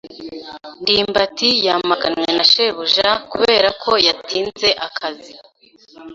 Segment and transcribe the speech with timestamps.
[0.81, 5.33] ndimbati yamaganwe na shebuja kubera ko yatinze akazi.